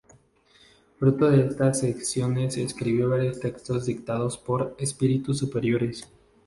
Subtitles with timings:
[0.97, 6.07] Fruto de esas sesiones escribió varios textos dictados por "espíritus superiores".